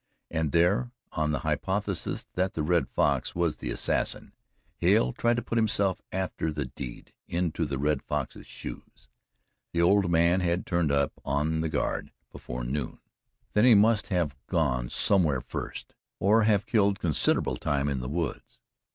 And 0.31 0.51
there, 0.51 0.89
on 1.11 1.29
the 1.29 1.41
hypothesis 1.41 2.25
that 2.33 2.55
the 2.55 2.63
Red 2.63 2.89
Fox 2.89 3.35
was 3.35 3.57
the 3.57 3.69
assassin, 3.69 4.33
Hale 4.77 5.13
tried 5.13 5.35
to 5.35 5.43
put 5.43 5.59
himself, 5.59 6.01
after 6.11 6.51
the 6.51 6.65
deed, 6.65 7.13
into 7.27 7.65
the 7.67 7.77
Red 7.77 8.01
Fox's 8.01 8.47
shoes. 8.47 9.09
The 9.73 9.83
old 9.83 10.09
man 10.09 10.39
had 10.39 10.65
turned 10.65 10.91
up 10.91 11.11
on 11.23 11.61
guard 11.61 12.11
before 12.31 12.63
noon 12.63 12.99
then 13.53 13.63
he 13.65 13.75
must 13.75 14.07
have 14.07 14.35
gone 14.47 14.89
somewhere 14.89 15.39
first 15.39 15.93
or 16.17 16.45
have 16.45 16.65
killed 16.65 16.97
considerable 16.99 17.57
time 17.57 17.87
in 17.87 17.99
the 17.99 18.09
woods. 18.09 18.57